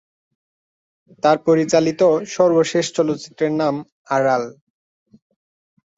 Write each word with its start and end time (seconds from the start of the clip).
তার 1.23 1.37
পরিচালিত 1.47 2.01
সর্বশেষ 2.35 2.85
চলচ্চিত্রের 2.97 3.53
নাম 3.61 3.75
"আড়াল"। 4.09 4.43